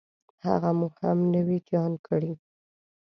هغه 0.47 0.69
مو 0.77 0.87
هم 1.01 1.17
نوي 1.33 1.57
جان 1.69 1.91
کړې. 2.07 2.33